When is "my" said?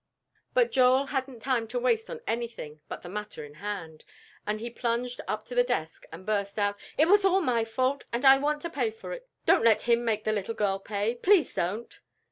7.23-7.63